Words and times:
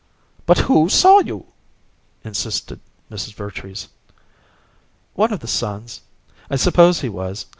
"But 0.47 0.57
WHO 0.61 0.89
saw 0.89 1.19
you?" 1.19 1.45
insisted 2.23 2.79
Mrs. 3.11 3.35
Vertrees. 3.35 3.87
"One 5.13 5.31
of 5.31 5.41
the 5.41 5.47
sons, 5.47 6.01
I 6.49 6.55
suppose 6.55 7.01
he 7.01 7.07
was. 7.09 7.45